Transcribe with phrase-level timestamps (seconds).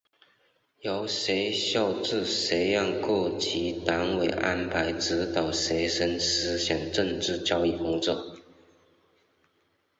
[0.79, 8.35] 由学校至学院各级党委安排指导学生思想政治教育工作。